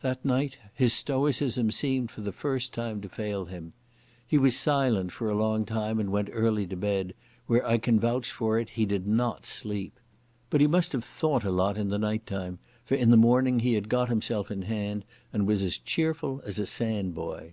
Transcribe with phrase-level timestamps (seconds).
[0.00, 3.74] That night his stoicism seemed for the first time to fail him.
[4.26, 7.12] He was silent for a long time and went early to bed,
[7.46, 10.00] where I can vouch for it he did not sleep.
[10.48, 13.60] But he must have thought a lot in the night time, for in the morning
[13.60, 17.52] he had got himself in hand and was as cheerful as a sandboy.